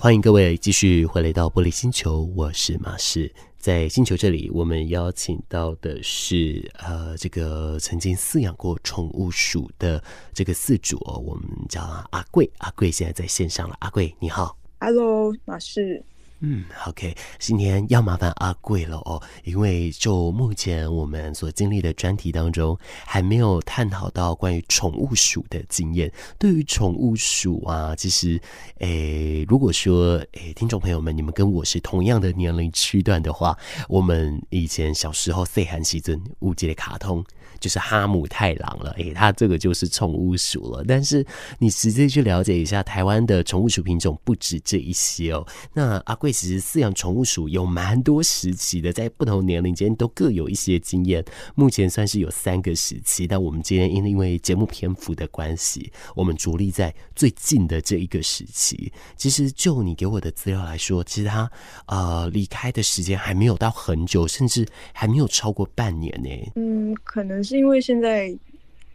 [0.00, 3.28] 欢迎各位继续回来到玻璃星球，我是马仕。
[3.56, 10.00] 在星球这里，我们邀请到的是呃，这个曾经饲养过宠物鼠的
[10.32, 11.82] 这个饲主哦，我们叫
[12.12, 12.48] 阿贵。
[12.58, 16.00] 阿贵现在在线上了，阿贵你好，Hello，马仕。
[16.40, 26.12] 嗯，OK，今天要麻烦阿贵了哦，因为就目前我们所经历的专题当中，还没有探讨到关于宠物鼠的经验。
[26.38, 28.40] 对于宠物鼠啊，其实，
[28.78, 37.24] 诶，如果说，诶，听众朋友们，你们跟我是同样的年龄区段的话，我们以前小时候细汉时阵误解的卡通。
[37.60, 40.84] 就是哈姆太郎了，诶、欸，它这个就是宠物鼠了。
[40.86, 41.24] 但是
[41.58, 45.46] 你实际去了解一下，台湾的宠物鼠品种不止这一些哦。
[45.74, 51.24] 那阿贵其实饲养宠物鼠有蛮多时期的，在不同年龄间都各有一些经验。
[51.54, 58.92] 目前算是有三个时期，但我们今天因因为节目篇幅的关系，我们着力在最近的这一个时期。
[59.16, 61.50] 其实就你给我的资料来说，其实它
[61.86, 66.52] 呃离开的时间还没有到很久，甚至还没有超过半年呢。
[66.56, 67.38] 嗯，可能。
[67.48, 68.36] 是因为现在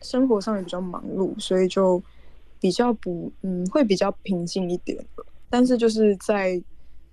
[0.02, 2.02] 生活上也比较忙碌，所以就
[2.60, 5.04] 比较不嗯，会比较平静一点。
[5.50, 6.62] 但是就是在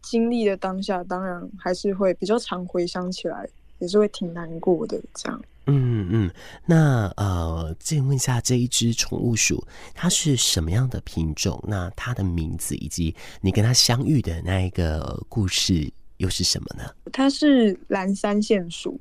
[0.02, 5.00] 经历的当下，当然还是会比较常回想起来，也是会挺难过的。
[5.14, 6.30] 这样，嗯嗯。
[6.66, 11.62] 那呃，再问一下这一只宠物鼠，它是什么样的品种？
[11.66, 16.91] 那它的名字以及你跟它相遇的那一个故事又是什么呢？
[17.12, 19.00] 它是蓝山线鼠。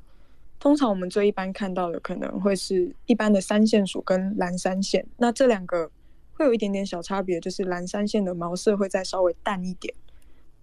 [0.60, 5.90] 通常我们最一般看到的可能会是一般的三线鼠跟蓝三线，那这两个
[6.34, 9.92] 会有一点点小差别，就是蓝三线的毛色会再稍微淡一点。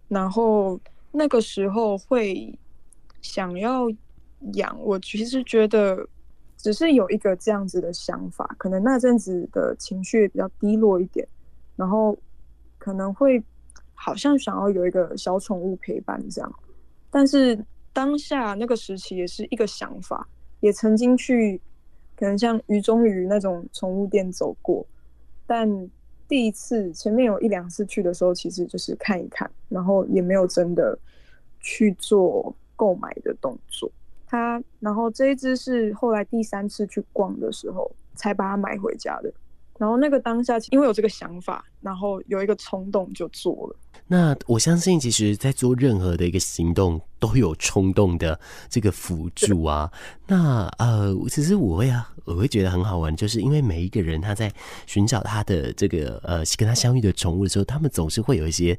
[0.07, 0.79] 然后
[1.11, 2.55] 那个时候会
[3.23, 3.89] 想要
[4.53, 6.07] 养，我其实觉得
[6.57, 11.27] 只是有一个这样子的想法，可能那阵子的情绪比较低落一点，
[11.75, 12.15] 然后
[12.77, 13.43] 可能会
[13.95, 16.53] 好像想要有一个小宠物陪伴这样，
[17.09, 17.65] 但是。
[17.97, 20.27] 当下那个时期也是一个想法，
[20.59, 21.59] 也曾经去
[22.15, 24.85] 可能像鱼中鱼那种宠物店走过，
[25.47, 25.67] 但
[26.27, 30.95] 第一次前面有一两次去的时候，其实就是看一看，然后也没有真的
[31.59, 33.91] 去做购买的动作。
[34.27, 39.33] 它，然后这一只是后来第三次去逛的时候才把它买回家的。
[39.79, 43.75] 然后那个当下，因为有这个想法，然后有一个冲动就做了。
[44.07, 48.39] 那我相信，其实，在做任何的一个行动，都有冲动的
[48.69, 49.91] 这个辅助啊。
[50.27, 54.51] 那呃，其实我会啊，我会觉得很好玩，就是因为每一个人他在
[54.85, 58.77] 寻找他的这个呃跟他相遇的宠物的时候，他们总是会有一些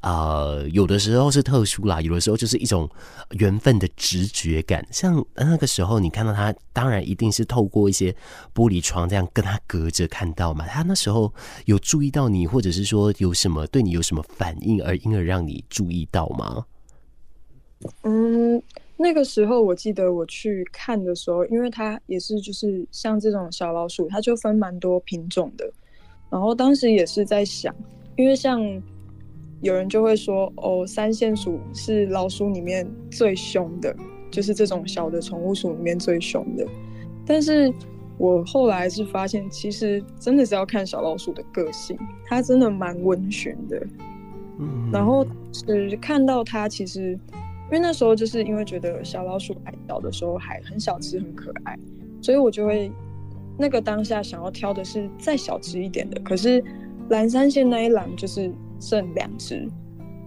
[0.00, 2.88] 呃，有的时候是特殊啦，有的时候就是一种
[3.30, 4.86] 缘分的直觉感。
[4.90, 8.14] 像那个时候你看到他，当然一定是透过一些
[8.54, 10.66] 玻璃窗这样跟他隔着看到嘛。
[10.66, 11.32] 他那时候
[11.64, 14.82] 有注意到你，或者是说有什么对你有什么反应？
[14.82, 16.66] 而因而让你注意到吗？
[18.02, 18.62] 嗯，
[18.96, 25.70] 那个时候我记得我去看的时候，因为它也是就是像这种小老鼠，它就分蛮多品种的。
[26.30, 27.74] 然后当时也是在想，
[28.16, 28.60] 因为像
[29.60, 33.94] 有人就会说，哦，三线鼠是老鼠里面最凶的，
[34.30, 36.66] 就是这种小的宠物鼠里面最凶的。
[37.26, 37.72] 但是
[38.18, 43.86] 我后来是发现，其实真的是要看小老鼠的个性，它真的蛮温驯的。
[44.58, 47.18] 嗯然后是看到它，其实
[47.72, 51.74] 因为那时候就是因为觉得小老鼠还小的时候还很小只很可爱，
[52.20, 52.92] 所以我就会
[53.56, 56.20] 那个当下想要挑的是再小只一点的。
[56.20, 56.62] 可是
[57.08, 59.66] 蓝山县那一栏就是剩两只，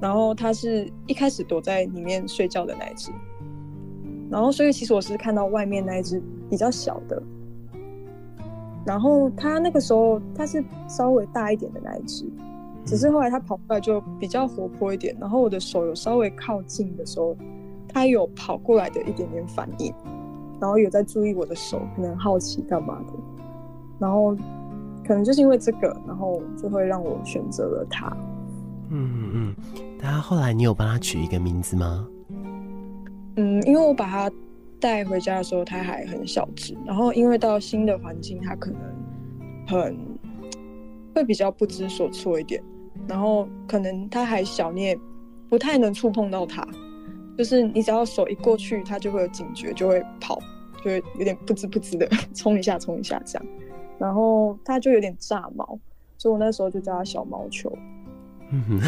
[0.01, 3.11] 然后它是一开始躲在里面睡觉的那一只，
[4.31, 6.19] 然后所以其实我是看到外面那一只
[6.49, 7.21] 比较小的，
[8.87, 12.25] 然后它那个时候它是稍微大一点的那一只。
[12.85, 17.35] 只是后来它跑过来就比较活泼一点，然后我的手有稍微靠近的时候，
[17.87, 19.93] 它有跑过来的一点点反应，
[20.59, 23.13] 然后有在注意我的手，可能好奇干嘛的，
[23.97, 24.35] 然后
[25.03, 28.15] 可能就是因为这个，然后就会让我选择了它。
[28.89, 29.55] 嗯嗯嗯，
[29.99, 32.07] 那后来你有帮他取一个名字吗？
[33.37, 34.31] 嗯，因为我把它
[34.79, 38.79] 带回家的时候，它还很小只，然后因为到新的环境，它可能
[39.67, 39.97] 很
[41.15, 42.63] 会比较不知所措一点。
[43.07, 44.99] 然后可能它还小，你也
[45.49, 46.67] 不太能触碰到它，
[47.37, 50.39] 就是你只要手一过去，它就会有警觉，就会跑，
[50.79, 53.45] 就会有点不知不知的 冲一下冲一下这样。
[53.99, 55.65] 然后它就有点炸毛，
[56.17, 57.71] 所以我那时候就叫它小毛球。
[58.51, 58.79] 嗯，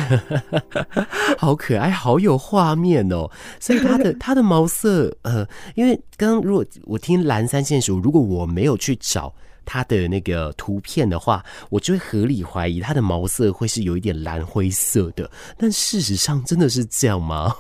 [1.37, 3.29] 好可爱，好有画面哦。
[3.59, 9.33] 所以它的它的毛色，呃，因为刚刚如果我听蓝三线鼠，如果我没有去找。
[9.67, 15.29] 它的那个图片的话，我就会合理怀疑它的毛色会是有一点蓝灰色的。
[15.57, 17.53] 但事实上真的是这样吗？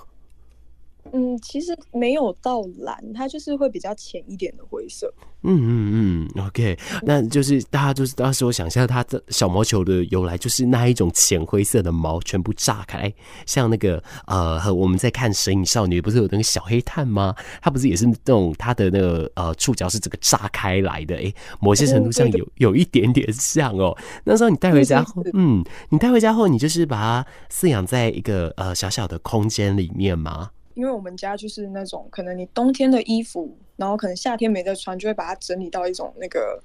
[1.13, 5.11] 嗯，其实没有到蓝，它就是会比较浅一点的灰色。
[5.43, 13.13] 嗯嗯嗯，OK，那就是大家就是当时我想象它的小毛球的由来，就是那一种浅灰色的毛全部炸开，
[13.45, 17.35] 像那个呃，和我们在看《神隐少女》不是有那个小黑炭吗？
[17.61, 21.15] 它不是也是那种它的那个呃触角是整个炸开来的？
[21.15, 23.95] 哎、欸，某些程度上有有一点点像哦。
[24.25, 30.49] 那时候你带回家后，嗯，你带回家后，你就是把它饲养在一个呃小小的空间里面吗？
[30.77, 36.61] 因为我们家就是那种，可能你冬天的衣服，然后可能夏天没得穿，就会把它整理到一种那个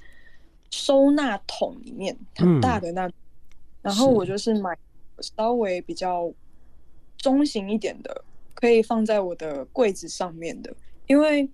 [0.71, 3.07] 收纳桶里面，很大的那。
[3.07, 3.13] 嗯、
[3.81, 4.77] 然后我就是买
[5.19, 6.31] 稍微比较
[7.17, 8.23] 中型一点的，
[8.53, 10.71] 可以放在我的柜子上面的。
[11.07, 11.49] 因为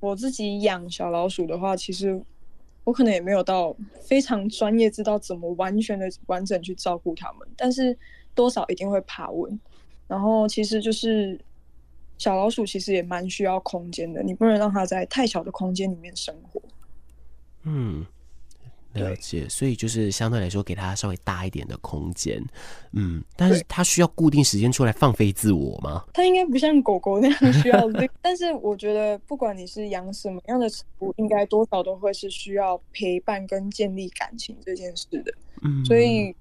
[0.00, 2.20] 我自己养小老鼠的话，其实
[2.82, 7.96] 我可能也没有到非常专业，知道怎么完全的完整去照顾它们，但是
[8.34, 9.60] 多少一定会爬蚊。
[10.10, 11.38] 然后其实就是
[12.18, 16.60] 小老鼠，其实也蛮需要空间的，你不能让它在太小的空间里面生活。
[17.62, 18.04] 嗯，
[18.94, 19.48] 了解。
[19.48, 22.44] 所以就是相对来说，给它稍微大一点的空间。
[22.90, 26.04] 嗯，但是它需要固定时间出来放飞自我吗？
[26.12, 27.80] 它应该不像狗狗那样需要。
[28.20, 35.32] 但是我觉得，不管你是养什么样的宠物，应该多少都会是需要陪伴跟建立感情这件事的。
[35.62, 36.34] 嗯，所以。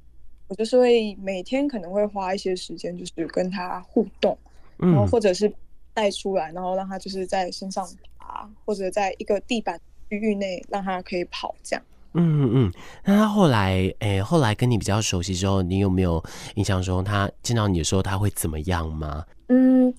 [0.50, 4.36] 我就是会每天可能会花一些时间，就是跟他互动，
[4.78, 5.52] 然后或者是
[5.94, 7.88] 带出来，然后让他就是在身上
[8.18, 9.80] 爬，或者在一个地板
[10.10, 11.86] 区域内让他可以跑这样。
[12.14, 12.74] 嗯嗯嗯。
[13.06, 16.22] 那他后来，诶、欸，后来跟你比较熟悉之后，你有没有
[16.56, 19.24] 印象中他见到你的时候他会怎么样吗？
[19.50, 19.94] 嗯，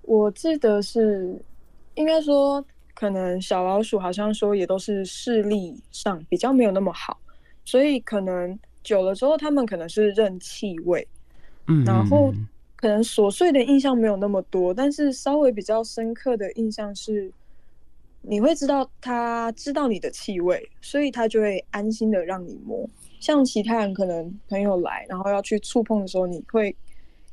[0.00, 1.38] 我记得是
[1.96, 2.64] 应该说，
[2.94, 7.18] 可能小老鼠好像说也都是视力上比较没有那么好，
[7.66, 8.58] 所以可能。
[8.82, 11.06] 久了之后，他们可能是认气味，
[11.66, 12.32] 嗯，然后
[12.76, 17.30] 可能琐碎的印象没有那么多，但是稍微比较深刻的印象是，
[18.22, 22.88] 你会知道他知道你的气味，所以他就会安心的让你摸。
[23.20, 26.74] 像其他人可能朋友来，然后要去触碰的时候，你会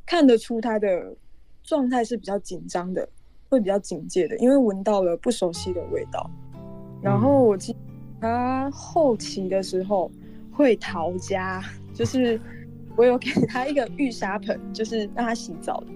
[0.05, 1.15] 看得出他的
[1.63, 3.07] 状态是比较紧张的，
[3.47, 6.29] 会比较警戒的，因为闻到了不熟悉的味道。
[7.01, 7.79] 然后我记得
[8.19, 10.11] 他后期的时候。
[10.57, 11.63] 会逃家，
[11.93, 12.41] 就是
[12.95, 15.87] 我有给他一个浴沙盆，就是让他洗澡的。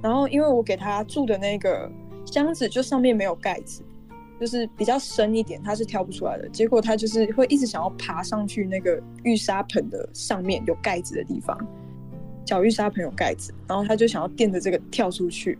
[0.00, 1.90] 然后因为我给他住的那个
[2.24, 3.82] 箱子就上面没有盖子，
[4.38, 6.48] 就是比较深一点，他是挑不出来的。
[6.50, 11.58] 结果他就是会一直想要爬上去那个浴沙盆的上面有盖子的地方，
[12.46, 15.58] 小浴沙盆有盖子，然后他就想要垫着这个跳出去。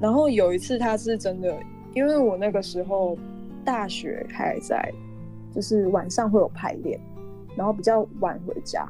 [0.00, 1.56] 然后有一次他是真的，
[1.94, 3.16] 因为我那个时候
[3.64, 4.92] 大学还在，
[5.54, 7.00] 就是晚上会有排练。
[7.56, 8.86] 然后比较晚回家，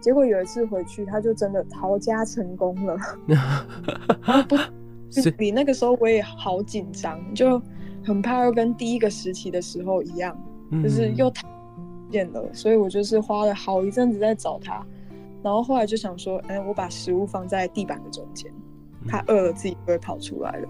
[0.00, 2.96] 结果有一次回去，他就真的逃家成功了。
[4.48, 4.56] 不，
[5.36, 7.60] 比那个时候我也好紧张，就
[8.04, 10.36] 很怕又跟第一个时期的时候一样，
[10.82, 11.46] 就是又逃
[12.06, 12.42] 不见了。
[12.52, 14.84] 所以我就是花了好一阵子在找他，
[15.42, 18.50] 然后后来就想说，哎，我把食物放在地板的中间，
[19.06, 20.68] 他饿了自己就会跑出来了。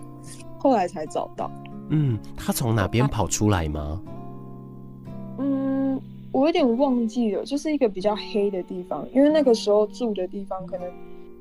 [0.58, 1.50] 后来才找到。
[1.90, 4.02] 嗯，他从哪边跑出来吗？
[6.36, 6.40] 嗯。
[6.40, 10.86] 我有点忘记了，就是一个比较黑的地方，因为那个时候住的地方可能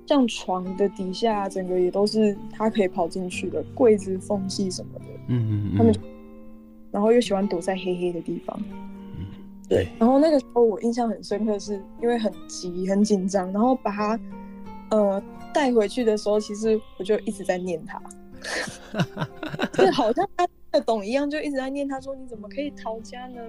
[0.06, 5.06] 像床的底下，整个也都是他可以跑进去的柜子缝隙什么的。
[5.28, 5.78] 嗯嗯嗯。
[5.78, 6.00] 他们就，
[6.92, 8.58] 然后又喜欢躲在黑黑的地方。
[9.18, 9.26] 嗯，
[9.68, 9.88] 对。
[10.00, 14.20] 然后那个时候我印象很深刻，是因为很急很紧张，然后把他
[14.92, 15.22] 呃
[15.54, 18.02] 带回去的时候，其实我就一直在念他，
[19.74, 20.26] 就好像
[20.72, 23.42] 他懂一样，就一直在念他说：“你怎么可以逃家呢？”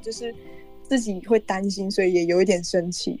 [0.00, 0.32] 就是。
[0.88, 3.20] 自己会担心，所以也有一点生气。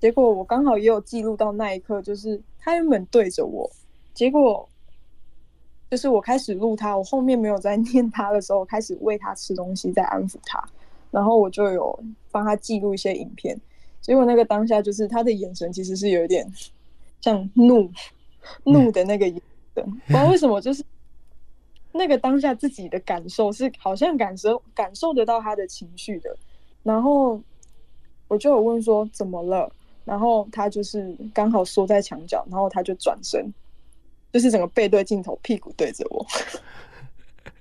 [0.00, 3.70] 结果我刚好也有记录到那一刻，就是他原本对着我，
[4.14, 4.68] 结果
[5.90, 10.60] 就是我开始录他，我后面没有在念他的时候，开始喂他吃东西，在安抚他，
[11.10, 11.96] 然后我就有
[12.30, 13.56] 帮他记录一些影片。
[14.00, 16.50] 结果那个当下，就是他的眼神其实是有一点
[17.20, 17.88] 像怒
[18.64, 19.40] 怒的那个眼
[19.76, 20.82] 神，不知道为什么，就是
[21.92, 26.36] 那个当下自己的感受是好像感受感受得到他的情绪的。
[26.82, 27.40] 然后
[28.28, 29.70] 我就有问说怎么了，
[30.04, 33.52] 然后他就是刚好缩在墙角，然后他就转身，
[34.32, 36.26] 就是整个背对镜头，屁股对着我，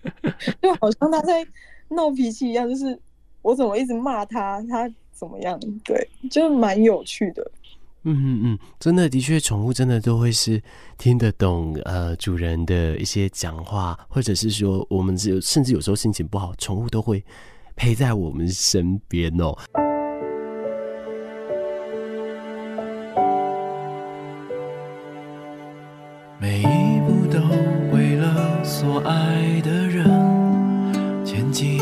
[0.61, 1.45] 就好像他在
[1.89, 2.97] 闹脾气一样，就是
[3.41, 5.59] 我怎么一直骂他，他怎么样？
[5.83, 7.51] 对，就蛮有趣的。
[8.03, 10.59] 嗯嗯嗯，真的，的确，宠物真的都会是
[10.97, 17.23] 听得懂呃主人的一些讲话，或者是说我们只有甚至有时候心情不好，宠物都会。
[17.83, 19.57] 陪在我们身边哦。
[26.39, 27.39] 每一步都
[27.91, 30.05] 为了所爱的人
[31.25, 31.79] 前进，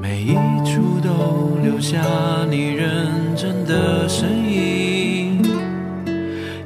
[0.00, 0.32] 每一
[0.64, 2.02] 处都留下
[2.48, 5.42] 你认真的身影，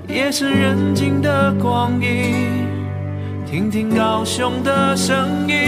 [0.06, 2.64] 夜深人静的光阴，
[3.44, 5.67] 听听高雄的声音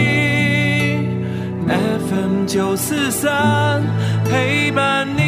[2.53, 3.81] 九四三
[4.25, 5.21] 陪伴你。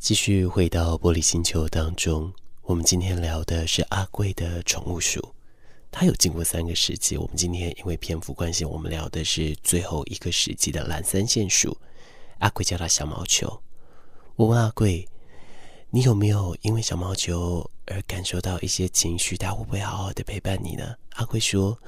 [0.00, 5.32] 继续回到玻璃星球当中，我们今天聊的是阿贵的宠物鼠。
[5.92, 11.78] 它有经过三个时期，我们今天因为篇幅关系，我们聊的是最后一个时期的蓝三线鼠。
[12.40, 13.62] 阿贵叫它小毛球。
[14.34, 15.06] 我问阿贵，
[15.90, 19.36] 你有没有因为小毛球而感受到一些情绪？
[19.36, 20.94] 他会不会好好的陪伴你呢？
[21.14, 21.78] 阿贵说，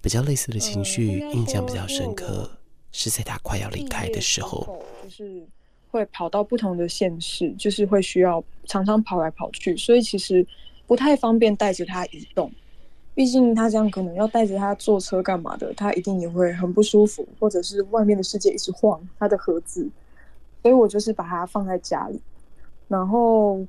[0.00, 2.50] 比较类似的情绪，印象比较深刻，
[2.90, 5.46] 是在他快要离开的时候，就是。
[5.92, 10.46] 会跑到不同的县市，就是会需要常常跑来跑去，所以其实
[10.86, 12.50] 不太方便带着他移动。
[13.14, 19.86] 毕竟他这样可能要带着他坐车干嘛的，他一定也会很不舒服，或者是外面的世界一直晃他的盒子。
[20.62, 22.18] 所以我就是把它放在家里。
[22.88, 23.60] 然后，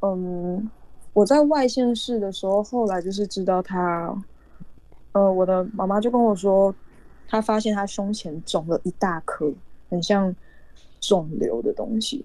[0.00, 0.68] 嗯，
[1.14, 4.14] 我在外县市的时候，后来就是知道他，
[5.12, 6.74] 呃，我的妈妈就跟我说，
[7.26, 9.50] 她发现她胸前肿了一大颗，
[9.88, 10.36] 很像。
[11.06, 12.24] 肿瘤的东西，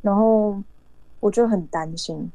[0.00, 0.58] 然后
[1.20, 2.32] 我就很担心，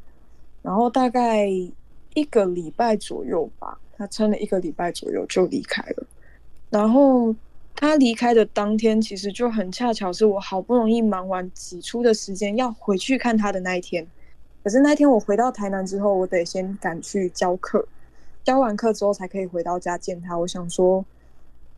[0.62, 6.06] 然后大概一个礼拜左右吧，他撑了一个礼拜左右就离开了。
[6.70, 7.36] 然后
[7.76, 14.06] 他离开的当天，其实就很恰巧是我好不容易忙完挤出的时间要回去看他的那一天。
[14.64, 17.86] 可是那天我回到台南之后，我得先赶去教课，
[18.44, 20.38] 教完课之后才可以回到家见他。
[20.38, 21.04] 我想说。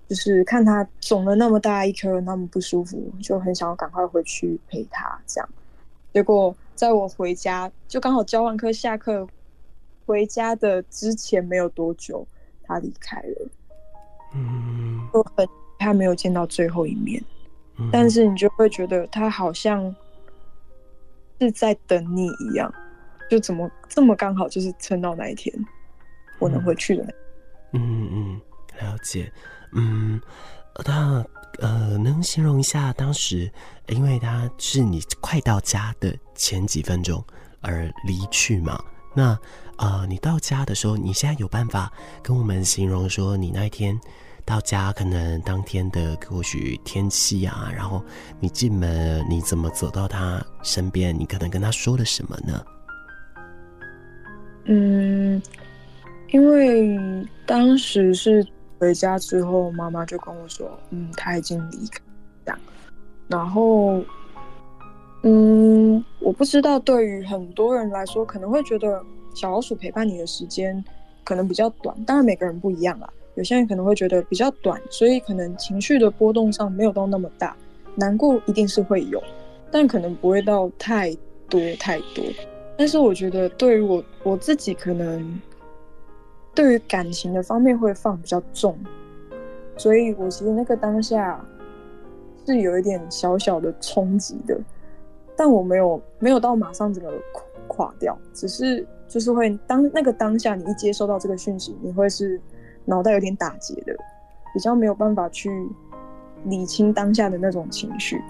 [0.08, 5.20] 就是看他肿了那么大一颗，那么不舒服，就很想要赶快回去陪他。
[5.26, 5.50] 这样，
[6.14, 9.28] 结果在我回家，就刚好教完课下课
[10.06, 12.24] 回家的之前没有多久，
[12.62, 13.50] 他离开了。
[14.36, 15.48] 嗯，就很
[15.80, 17.20] 他没有见到最后一面，
[17.80, 19.84] 嗯，但是你就会觉得他好像
[21.40, 22.74] 是在等你一样，
[23.30, 25.54] 就怎么这么刚好就是撑到那一天，
[26.40, 27.04] 我能回去的。
[27.74, 28.42] 嗯嗯，
[28.80, 29.32] 了解。
[29.74, 30.22] 嗯，
[30.86, 31.26] 那
[31.60, 33.52] 呃，能形容一下当时，
[33.88, 37.24] 因为他是你快到家的前几分钟
[37.62, 38.82] 而离去嘛？
[39.14, 39.38] 那
[39.78, 44.00] 呃，你到家的时候，你现在有办法跟我们形容说，你那一天
[44.46, 48.04] 到家，可能当天的或许天气啊，然后
[48.40, 52.66] 你进门，你怎么走到他身边，你可能跟他说了什么呢？
[54.66, 55.42] 嗯，
[56.30, 56.98] 因为
[57.46, 58.46] 当时是。
[58.78, 61.98] 回家之后，妈妈就跟我说：“嗯，他已经离开。”
[62.46, 62.60] 这样，
[63.26, 64.04] 然后，
[65.24, 69.02] 嗯，我不知道，对于很多人来说，可能会觉得
[69.34, 70.84] 小老鼠陪伴你的时间
[71.24, 71.96] 可能比较短。
[72.04, 73.10] 当然，每个人不一样啦。
[73.36, 77.56] 有些人可能会觉得比较短，所以可能情绪的波动上没有到那么大。
[77.96, 79.22] 难过一定是会有，
[79.72, 81.16] 但可能不会到太
[81.50, 82.26] 多太多。
[82.78, 85.40] 但是我觉得，对于我我自己，可能。
[86.54, 88.80] 对于感情的方面会放比较重，
[89.76, 91.46] 所以我其实那个当下
[92.46, 94.58] 是有一点小小的冲击的，
[95.36, 97.12] 但我没有没有到马上整个
[97.68, 102.40] 垮掉，只是就是会当那个当下你一接收到这个讯息，你会是
[102.86, 103.96] 脑袋有点打结的，
[104.54, 105.50] 比较没有办法去
[106.46, 108.22] 理清当下的那种情绪。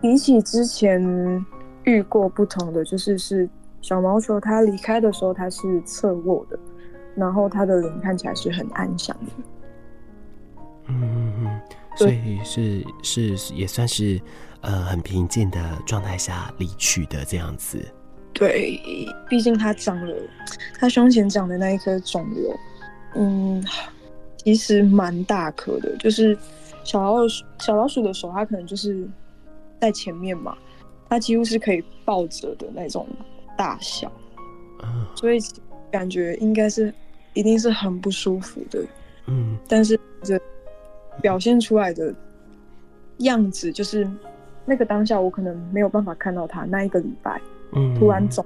[0.00, 1.44] 比起之前
[1.84, 3.48] 遇过不同的，就是是
[3.82, 6.58] 小毛球，它离开的时候它是侧卧的，
[7.14, 9.57] 然后它的脸看起来是很安详的。
[12.06, 14.20] 嗯嗯嗯，所以是是也算是
[14.60, 17.84] 呃很平静的状态下离去的这样子。
[18.32, 18.80] 对，
[19.28, 20.14] 毕竟他长了，
[20.78, 22.56] 他胸前长的那一颗肿瘤，
[23.14, 23.64] 嗯，
[24.36, 26.36] 其实蛮大颗的，就是
[26.84, 29.08] 小老鼠小老鼠的手，它可能就是。
[29.80, 30.58] 在前面嘛，
[31.08, 33.06] 它几乎是可以抱着的那种
[33.56, 34.10] 大小，
[35.14, 35.38] 所以
[35.88, 36.92] 感觉应该是
[37.32, 38.84] 一定是很不舒服的。
[39.26, 40.36] 嗯，但是这
[41.20, 42.14] 表现出来的
[43.18, 44.08] 样子，就是
[44.64, 47.40] 那个当下我可能没有办法看到他那一个礼拜，
[47.72, 48.44] 嗯，突然走，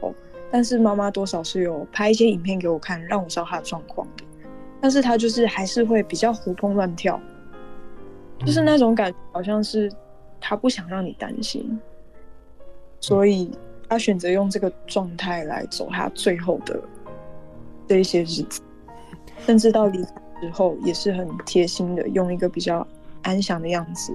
[0.00, 0.12] 哦，
[0.50, 4.06] 但是妈妈多少是有拍一些影片给我看，让我知道他的状况。
[4.16, 4.24] 的。
[4.80, 7.18] 但是他就是还是会比较活蹦乱跳，
[8.40, 9.90] 就是那种感觉，好像是
[10.38, 11.80] 他不想让你担心，
[13.00, 13.50] 所以
[13.88, 16.78] 他选择用这个状态来走他最后的
[17.88, 18.60] 这一些日子，
[19.46, 20.12] 甚至到离开
[20.44, 22.86] 之后也是很贴心的，用一个比较
[23.22, 24.14] 安详的样子，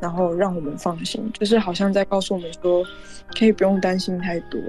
[0.00, 2.84] 然后让我们放心，就是好像在告诉我们说，
[3.38, 4.60] 可以不用担心太多，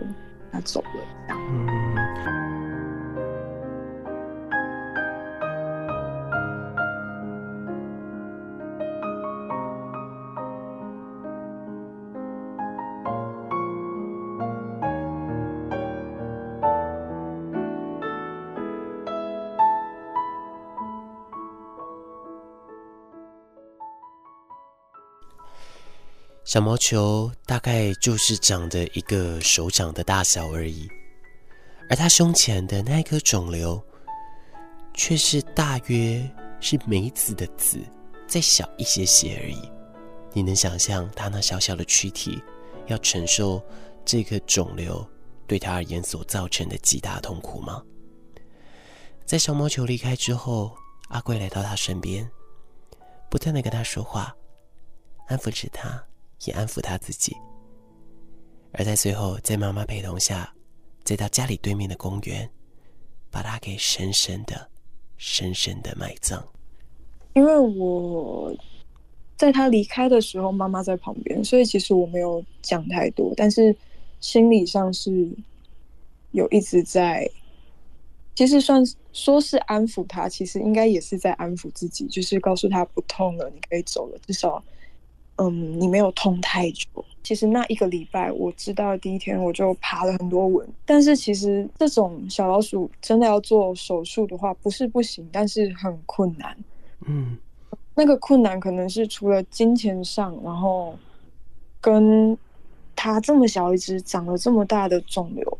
[0.52, 0.88] 他走了
[1.28, 1.89] 这样。
[26.50, 30.90] 小毛球大概就是长着一个手掌的大小而已，
[31.88, 33.80] 而他胸前的那颗肿瘤，
[34.96, 36.28] 却是大约
[36.60, 37.80] 是梅子的籽
[38.28, 39.72] 再小一些些而已。
[40.34, 42.42] 你能想象他那小小的躯体
[42.88, 43.64] 要承受
[44.04, 45.08] 这个肿瘤
[45.46, 47.84] 对他而言所造成的极大痛苦吗？
[49.24, 50.76] 在小毛球离开之后，
[51.10, 52.28] 阿贵来到他身边，
[53.30, 54.36] 不断地跟他说话，
[55.28, 56.04] 安抚着他。
[56.46, 57.36] 也安抚他自己，
[58.72, 60.54] 而在最后，在妈妈陪同下，
[61.04, 62.50] 再到家里对面的公园，
[63.30, 64.70] 把他给深深的、
[65.18, 66.42] 深深的埋葬。
[67.34, 68.56] 因为我
[69.38, 73.76] 在他离开的时候，妈妈在旁边，所以其实我没有讲太多，但是
[74.22, 75.30] 心理上是
[76.32, 77.30] 有一直在，
[78.34, 78.82] 其实算
[79.12, 84.64] 说是安抚他，其实应该也是在安抚自己，就是告诉他不痛了，你可以走了，至少。
[85.42, 86.86] 嗯，你没有痛太久。
[87.24, 90.68] 其实那一个礼拜，我知道第一天我就爬了很多文。
[90.86, 96.58] 但是其实这种小老鼠真的要做手术的话，不是不行，但是很困难。
[97.06, 97.38] 嗯，
[97.96, 100.98] 那个困难可能是除了金钱上，然后
[101.80, 102.38] 跟
[102.96, 105.58] 它这么小一只长了这么大的肿瘤，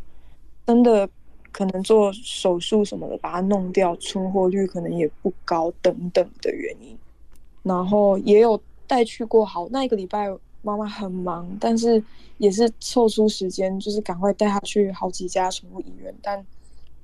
[0.66, 1.08] 真的
[1.52, 6.98] 可能做手术什么的把它弄掉，存活率可能也不高等等的原因。
[7.64, 8.60] 然后也有。
[8.90, 10.28] 带去过好，那一个礼拜
[10.64, 12.04] 妈妈很忙，但是
[12.40, 16.12] 也是凑出时间，就是赶快带她去好几家宠物医院。
[16.24, 16.44] 但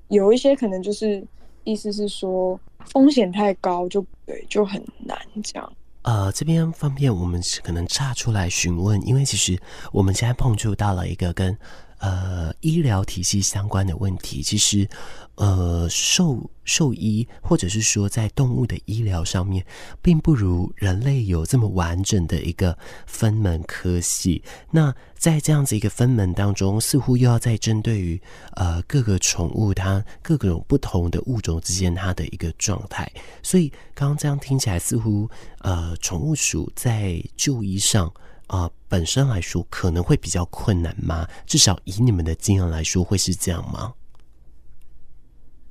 [0.08, 1.24] 有一些可能就是
[1.64, 5.74] 意思是说风险太高就，对就很难这样。
[6.02, 9.58] 呃，这边方便我们可能岔出来询问，因为其实
[9.92, 11.56] 我们现在碰触到了一个跟。
[12.00, 14.88] 呃，医疗体系相关的问题，其实，
[15.36, 19.66] 呃，兽兽医或者是说在动物的医疗上面，
[20.02, 22.78] 并不如人类有这么完整的一个
[23.08, 24.44] 分门科系。
[24.70, 28.22] 那在这样子一个分门当中，似乎又要在针对于
[28.56, 33.10] 呃各个宠物它各种不同的物种之间它的一个状态。
[33.42, 35.30] 所以刚刚这样听起来，似乎
[35.60, 38.14] 呃宠物鼠在就医上。
[38.48, 41.28] 啊、本身来说可能会比较困难吗？
[41.46, 43.94] 至少以你们的经验来说，会是这样吗？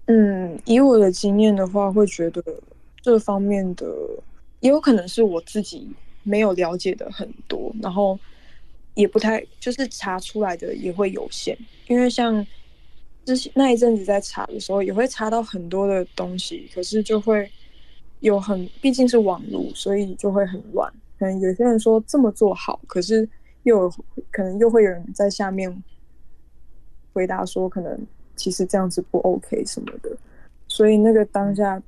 [0.06, 2.42] 嗯，以我的经验的话，会觉得
[3.00, 3.86] 这方面的
[4.60, 5.88] 也有可能是我自己
[6.22, 8.18] 没有了解的很多，然后
[8.94, 11.56] 也不太就是查出来的也会有限，
[11.86, 12.46] 因为像
[13.24, 17.50] 之前那一阵子在查的时候，也会查到很多的东西，可是就会
[18.20, 20.92] 有很毕竟是网络，所以就会很乱。
[21.24, 23.26] 可能有些人说这么做好，可是
[23.62, 23.90] 又有
[24.30, 25.82] 可能又会有人在下面
[27.14, 27.98] 回答说，可能
[28.36, 30.14] 其实这样子不 OK 什么的，
[30.68, 31.82] 所以那个当下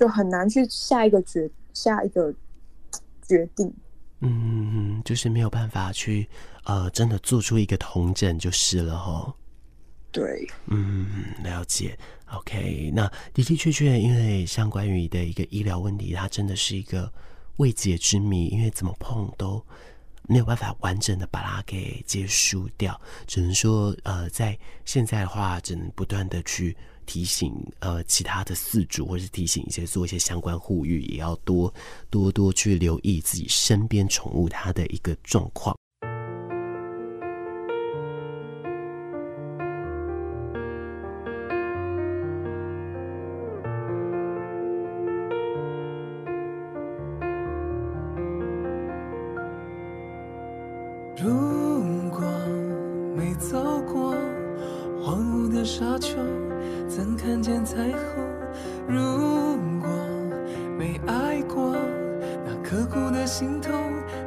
[0.00, 2.34] 就很难去下一个决下一个
[3.22, 3.72] 决定。
[4.18, 6.28] 嗯，就是没有办法去
[6.64, 9.32] 呃，真的做出一个同整就是了哈。
[10.10, 11.06] 对，嗯，
[11.44, 11.96] 了解。
[12.32, 17.12] OK，那的的确确，因为像关于的一个医疗问题，它真的是一个。
[17.56, 19.64] 未解之谜，因为怎么碰都
[20.28, 31.72] 没有办法完整的把它给结束掉，只能说，呃，在现在的话，只能不断的去提醒，呃，其他的饲主，或是提醒一些做一些相关呼吁，也要多
[32.10, 35.76] 多多去留意自己身边宠物它的一个状况。
[62.74, 63.72] 刻骨的心痛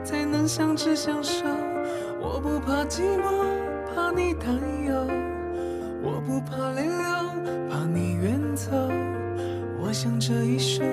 [0.06, 1.44] 才能相知相守，
[2.22, 3.44] 我不怕寂寞，
[3.94, 4.56] 怕你担
[4.88, 5.06] 忧。
[6.02, 6.98] 我不怕泪流，
[7.70, 8.72] 怕你远走。
[9.82, 10.86] 我想这一生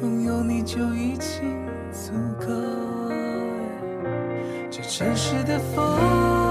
[0.00, 2.46] 拥有你就已经足够。
[4.70, 6.45] 这城市的风。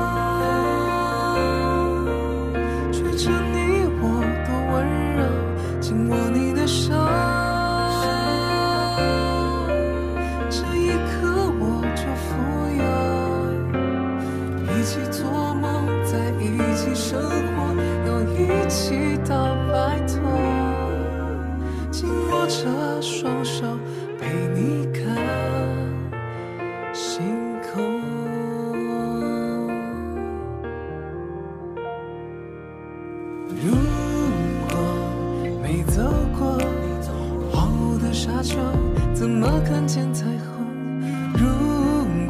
[39.96, 41.00] 见彩虹，
[41.38, 41.48] 如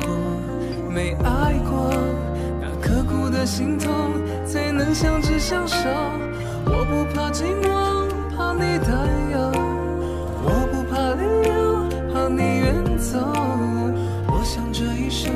[0.05, 0.15] 果
[0.87, 1.91] 没爱过，
[2.61, 3.89] 那刻骨的心痛
[4.45, 5.75] 才能相知相守。
[6.67, 9.51] 我不怕寂寞，怕你担忧。
[10.43, 13.17] 我不怕理由，怕你远走。
[14.27, 15.33] 我想这一生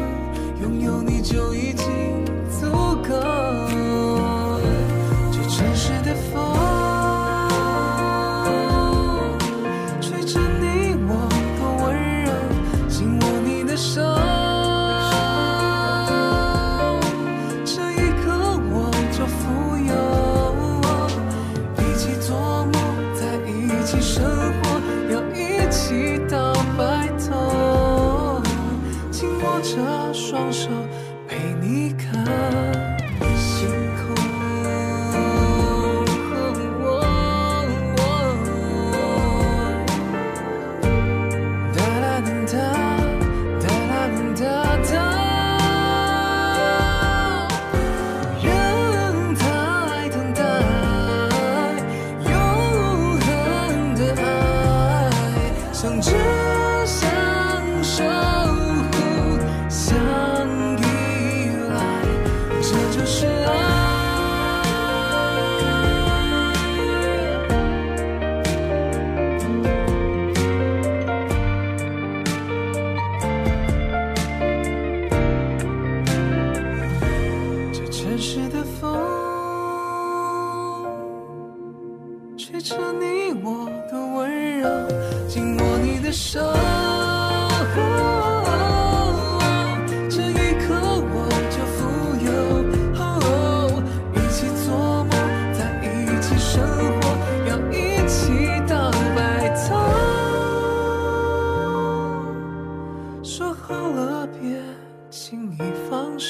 [0.62, 1.99] 拥有你就已经。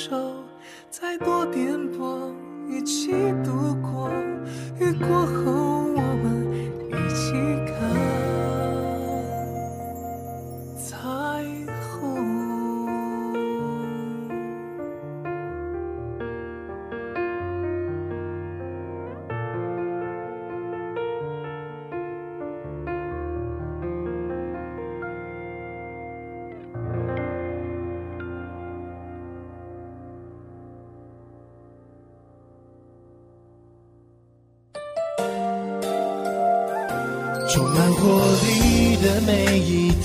[0.09, 0.43] 手
[0.89, 2.33] 再多颠簸
[2.67, 3.11] 一起
[3.43, 4.09] 度过
[4.79, 5.68] 雨过后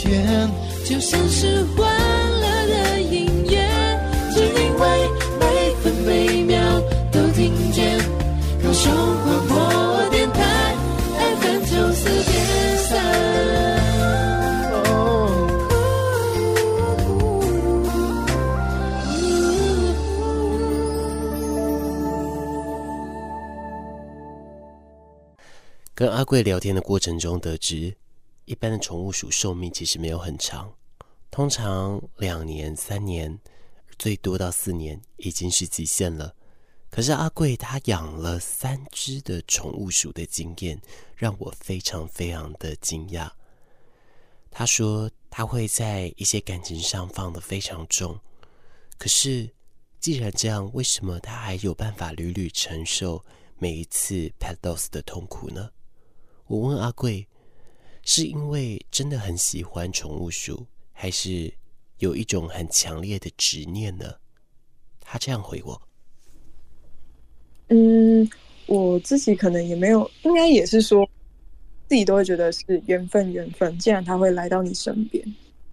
[0.04, 0.50] 天，
[0.84, 1.88] 就像是欢
[2.40, 3.56] 乐的音乐，
[4.34, 5.08] 只因为
[5.40, 6.58] 每分每秒
[7.10, 7.98] 都听见
[8.62, 10.76] 高雄广播电台
[11.40, 13.02] FM 九四点三。
[25.94, 27.94] 跟阿贵聊天的过程中得知，
[28.44, 30.74] 一般的宠物鼠寿命其实没有很长，
[31.30, 33.38] 通常两年、三年，
[33.98, 36.34] 最多到四年已经是极限了。
[36.90, 40.80] 可是阿贵他养了三只的宠物鼠的经验，
[41.16, 43.30] 让我非常非常的惊讶。
[44.50, 48.20] 他说他会在一些感情上放得非常重，
[48.96, 49.50] 可是
[49.98, 53.24] 既然这样，为什么他还有办法屡屡承受
[53.58, 55.70] 每一次 Pedos 的痛苦呢？
[56.46, 57.26] 我问阿贵，
[58.04, 61.52] 是因为真的很喜欢宠物鼠，还是
[61.98, 64.04] 有一种很强烈的执念呢？
[65.00, 65.80] 他这样回我：
[67.68, 68.28] 嗯，
[68.66, 71.08] 我自己可能也没有，应该也是说，
[71.88, 73.78] 自己都会觉得是缘分，缘分。
[73.78, 75.24] 既然他会来到你身边，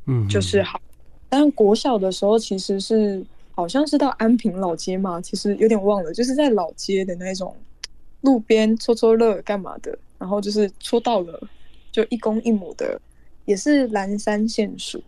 [0.06, 0.82] 嗯，就是好。
[1.30, 7.56] 但国小的时候，其实是好像是到安平老街嘛，其实有点忘了，就是在老街的那种。
[8.22, 11.42] 路边搓搓乐干嘛的，然后就是搓到了，
[11.92, 13.00] 就一公一母的，
[13.46, 15.04] 也是蓝山线鼠，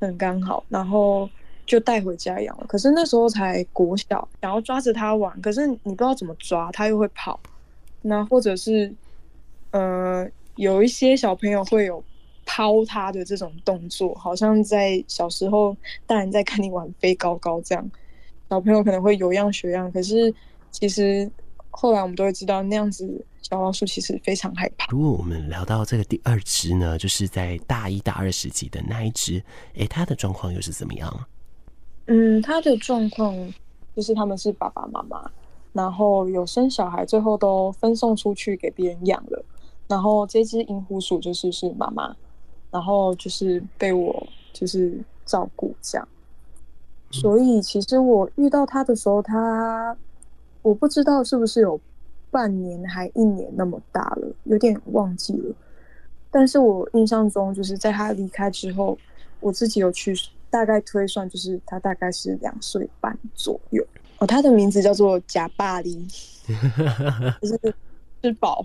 [0.00, 1.30] 很刚好，然后
[1.64, 2.66] 就带回家养了。
[2.66, 7.38] 可是那时候才国小，想要抓着它玩，可是你不知道怎么抓，它又会跑。
[8.02, 8.92] 那或者是，
[9.70, 12.02] 呃，有一些小朋友会有
[12.44, 17.90] 抛它的这种动作，好像在小时候大人在看你玩飞高高这样，
[18.48, 20.34] 小朋友可能会有样学样，可是
[20.70, 21.30] 其实。
[21.70, 24.86] 后来我们都会知道，那样子小老鼠其实非常害怕。
[24.90, 29.42] 如果我们聊到这个第二只呢，就是在大一、大二时期的那一只，
[29.78, 31.28] 哎，它的状况又是怎么样？
[32.06, 33.34] 嗯，它的状况
[33.94, 35.30] 就是他们是爸爸妈妈，
[35.72, 39.44] 然后有生小孩，最后都分送出去给别人养了。
[39.88, 42.14] 然后这只银狐鼠就是是妈妈，
[42.70, 46.08] 然后就是被我就是照顾这样。
[47.10, 49.96] 所以其实我遇到它的时候，它。
[50.62, 51.80] 我不知道是不是有
[52.30, 55.54] 半年还一年那么大了，有点忘记了。
[56.30, 58.96] 但是我印象中，就是在他离开之后，
[59.40, 60.14] 我自己有去
[60.48, 63.84] 大概推算，就是他大概是两岁半左右。
[64.18, 66.06] 哦，他的名字叫做贾巴黎，
[67.40, 67.74] 就是
[68.22, 68.64] 吃饱。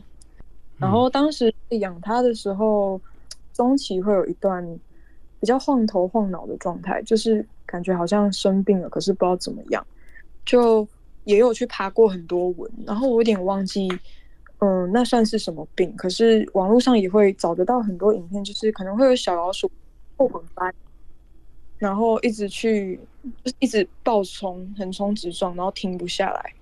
[0.77, 2.99] 然后当时养他的时候，
[3.53, 4.63] 中期会有一段
[5.39, 9.83] 比较晃头晃脑的状态，就是感觉好像生病了，可是不知道怎么样，
[10.45, 10.87] 就。
[11.25, 13.89] 也有去爬过很多文，然后我有点忘记，
[14.59, 15.93] 嗯，那算是什么病？
[15.97, 19.69] 可是网络上也会找得到很多影片，就是可能会有小老鼠
[20.17, 20.73] 后滚翻，
[21.77, 22.99] 然后一直去，
[23.43, 26.53] 就是一直暴冲、横冲直撞，然后停不下来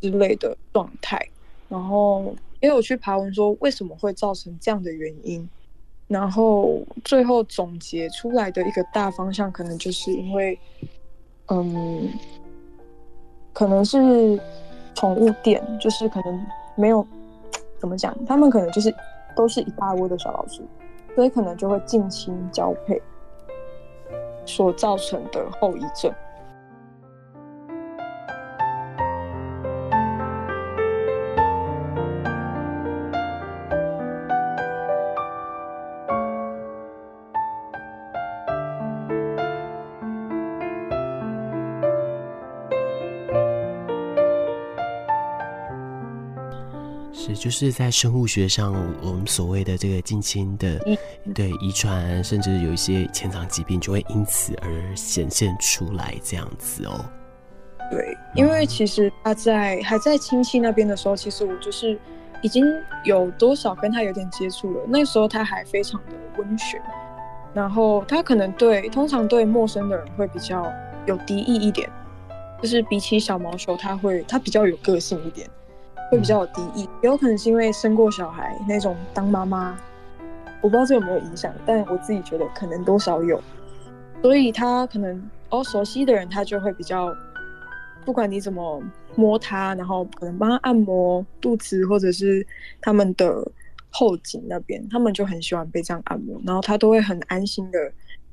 [0.00, 1.24] 之类的状态。
[1.68, 5.46] 然后也有去爬文说为什么会造成这样的原因，
[6.06, 10.58] 然后最后总结出来的一个大方向，可能就是因为，
[11.48, 12.08] 嗯。
[13.58, 14.40] 可能是
[14.94, 17.04] 宠物店，就是可能没有
[17.80, 18.94] 怎么讲，他们可能就是
[19.34, 20.62] 都是一大窝的小老鼠，
[21.16, 23.02] 所以可能就会近亲交配
[24.46, 26.14] 所造成的后遗症。
[47.38, 50.78] 就是在生物学上，我们所谓的这个近亲的，
[51.32, 57.04] 对遗传，甚至有一些潜藏疾病，就会因此而显现出来，这样子哦。
[57.90, 61.98] 对，因为其实他在还在亲戚那边的时候，其实我就是
[62.42, 62.64] 已经
[63.04, 64.80] 有多少跟他有点接触了。
[64.88, 66.78] 那时候他还非常的温驯，
[67.54, 70.70] 然后他可能对通常对陌生的人会比较
[71.06, 71.88] 有敌意一点，
[72.60, 75.48] 就是比起小毛球，他会他比较有个性一点。
[76.10, 79.78] 会比较有敌意，也有可能是因为生过小孩那种当妈妈，
[80.62, 83.40] 我不知道这有没有影响，但我自己觉得可能多少有，
[84.22, 87.14] 所以他可能哦熟悉的人他就会比较，
[88.06, 88.82] 不管你怎么
[89.16, 92.46] 摸他，然后可能帮他按摩肚子或者是
[92.80, 93.46] 他们的
[93.90, 97.78] 后颈那边，他们就很喜欢被这样按摩，然后他都会很安心的，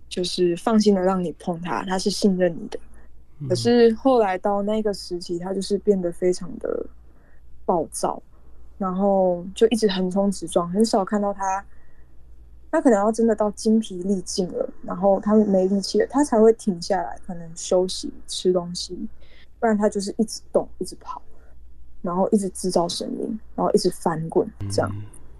[0.07, 2.79] 就是放心的让你碰他，他是信任你的。
[3.49, 6.85] 可是后来到那个时期，他就是变得非常的。
[7.65, 8.21] 暴躁，
[8.77, 11.65] 然后就一直横冲直撞，很少看到他。
[12.71, 19.07] 他可能要真的到精疲力尽了，然后他没力气了，他才会停下来，可能休息吃东西。
[19.59, 21.21] 不然他就是一直动，一直跑，
[22.01, 24.91] 然后一直制造声音，然后一直翻滚，这样。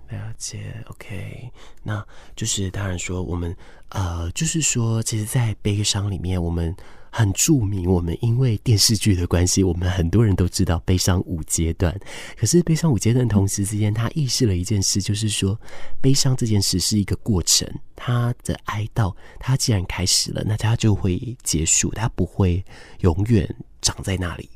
[0.07, 1.51] 了解，OK。
[1.83, 2.01] 那
[2.37, 3.53] 就是当然说，我们
[3.89, 6.73] 呃，就是说，其实，在悲伤里面，我们。
[7.17, 11.97] 很著名，我们因为电视剧的关系，我们很多人都知道悲伤五阶段。
[12.37, 15.57] 可是悲伤五阶段同时之间，他意识了一件事，就是说
[16.01, 22.61] 悲伤这件事是一个过程，他的哀悼，他既然开始了，那他就会结束，他不会
[22.99, 23.49] 永远
[23.81, 24.49] 长在那里。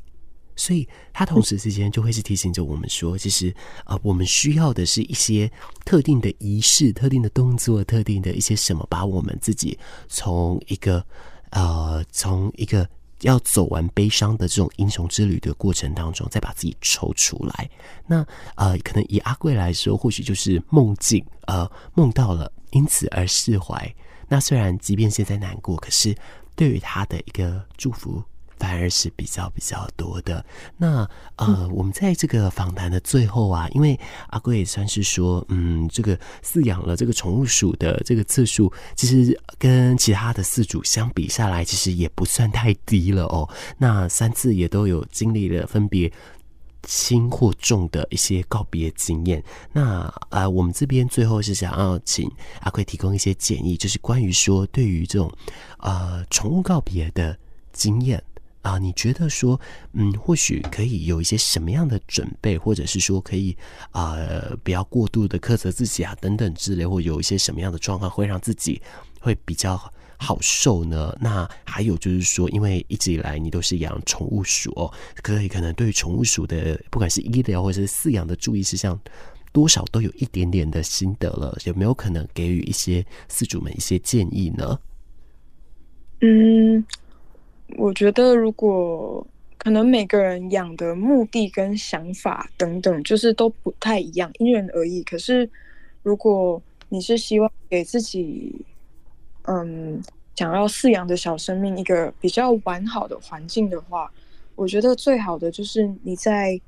[0.54, 3.54] 所以，他同时之间就会是提醒着我们说，其实
[3.86, 5.50] 呃，我们需要的是一些
[5.86, 11.02] 特定的仪式、特定的动作、特定的一些什么，把我们自己从一个。
[11.50, 12.88] 呃，从一个
[13.20, 17.68] 要走完悲伤的这种英雄之旅的过程当中，再把自己抽出来。
[18.06, 23.94] 那呃，可能以阿贵来说，或许就是梦境，呃，梦到了，因此而释怀。
[24.28, 26.16] 那虽然即便现在难过，可是
[26.54, 28.22] 对于他的一个祝福。
[28.60, 30.44] 反而是比较比较多的。
[30.76, 43.48] 那呃，我们在这个访谈的最后啊，因为阿贵也算是说，嗯，这个饲养了这个宠物鼠的这个次数，其实跟其他的饲主相比下来，其实也不算太低了哦。
[43.78, 46.12] 那三次也都有经历了分别
[46.82, 49.42] 轻或重的一些告别经验。
[49.72, 55.32] 那啊、呃，我们这边最后是想要请阿贵提供一些建议，就是关于说对于这种
[55.78, 57.36] 呃宠物告别的
[57.72, 58.22] 经验
[58.74, 59.60] 啊、你觉得说
[59.92, 63.56] 嗯，或许可以有一些什么样的准备，或者是说可以
[63.90, 68.80] 啊、呃，不要过度的苛责自己啊等等之类，或有一些什么样的状况会让自己
[69.20, 69.80] 会比较。
[70.22, 71.16] 好受呢？
[71.18, 79.00] 那还有就是说，因为一直以来你都是养宠物鼠哦，可以可能对于宠物鼠的不管是医疗或者是饲养的注意事项，
[79.50, 81.56] 多少都有一点点的心得了。
[81.64, 84.78] 有没有可能给予一些饲主们一些建议呢？
[86.20, 86.84] 嗯，
[87.76, 95.02] 我觉得如果可能，每个人养的目的跟想法等等，就是都不太一样，因人而异。
[95.02, 95.48] 可是
[96.02, 98.54] 如果你是希望给自己。
[99.44, 100.00] 嗯，
[100.36, 104.08] 想要饲养的小生命一个比较完好的环境的话，
[104.54, 106.60] 我觉得最好的就是你在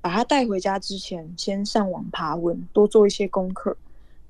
[0.00, 3.74] 把它带回家之前，先上网爬文，多做一些功课。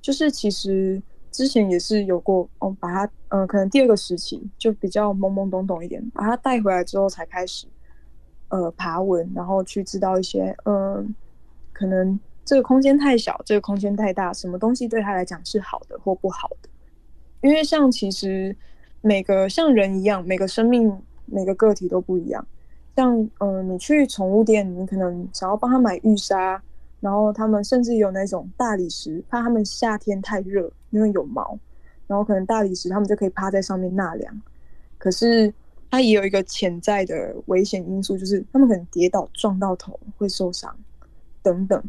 [0.03, 1.03] 就是其实
[1.37, 7.67] 之前也是有过，哦，把它，嗯、呃，可能第二个时期就比较懵懵懂懂一点，把它带回来之后才开始，
[8.49, 11.07] 呃，爬文，然后去知道一些，嗯、呃，
[11.75, 16.71] 可能这个空间太小，这个空间太大，什么东西对它来讲是好的或不好的。
[17.43, 18.57] 因为像其实
[19.03, 20.91] 每个像人一样，每个生命
[21.27, 22.47] 每个个体都不一样。
[22.97, 26.63] 像嗯、你去宠物店，你可能想要帮他买浴沙，
[27.07, 31.57] 然后他们甚至有那种大理石，怕他们夏天太热，因为有毛，
[32.09, 34.43] 然后可能大理石他们就可以趴在上面纳凉。
[34.99, 35.55] 可是
[35.89, 40.77] 它也有一个潜在的危险因素，就是他们可能跌倒撞到头会受伤
[41.45, 41.81] 等等。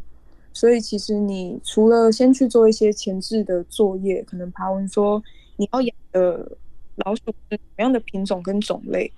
[0.54, 5.24] 所以其实你除了先去做一些前置的作业，可能爬文说。
[5.60, 6.52] 你要养的
[6.98, 9.12] 老鼠是怎么样的品种跟种类，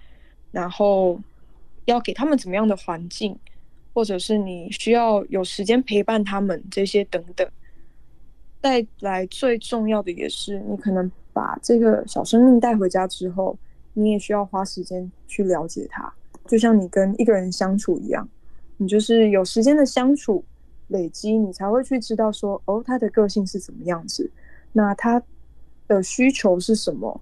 [0.53, 1.19] 然后
[1.83, 3.37] 要给他们怎么样的环境，
[3.99, 7.45] 或者是你需要有时间陪伴他们这些等等。
[8.61, 13.59] 带来最重要的也是，你可能把这个小生命带回家之后，
[13.91, 16.13] 你也需要花时间去了解他，
[16.47, 18.25] 就像你跟一个人相处一样，
[18.77, 20.45] 你就是有时间的相处
[20.87, 24.31] 累积，你才会去知道说，哦，他的个性是怎么样子，
[24.71, 25.21] 那他。
[25.89, 27.19] 的需求是什么？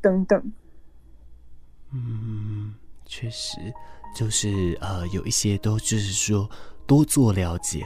[0.00, 0.52] 等等。
[1.92, 2.72] 嗯，
[3.04, 3.58] 确实，
[4.14, 6.48] 就是呃，有一些都就是说
[6.86, 7.84] 多做了解。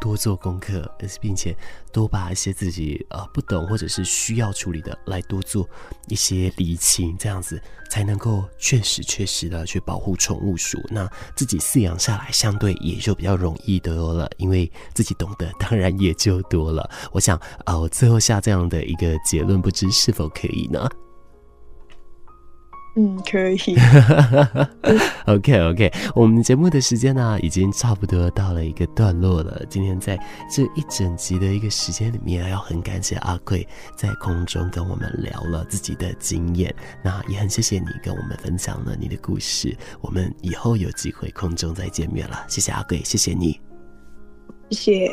[0.00, 1.56] 多做功课，而且并且
[1.90, 5.66] 多把一些自己呃不懂或者是需要处理的来多做
[6.08, 7.58] 一些理清，这样子
[7.88, 10.78] 才能够确实确实的去保护宠物鼠。
[10.90, 16.90] 那自己饲养下来，相对也就比较容易多了，因为自己懂得，当然也就多了。
[17.10, 20.86] 我想啊，我最后下这样的一个结论，不知是否可以呢？
[22.96, 23.76] 嗯，可以。
[25.26, 29.60] OK OK，我们节目的时间呢，已经差不多到了一个段落了。
[29.68, 30.16] 今天在
[30.48, 36.72] 这一整集的一个时间里面，要很感谢阿贵在空中跟我们聊了自己的经验。
[37.02, 39.76] 那也很谢谢你跟我们分享了你的故事。
[40.00, 42.44] 我们以后有机会空中再见面了。
[42.46, 43.60] 谢谢阿贵，谢谢你，
[44.70, 45.12] 谢谢。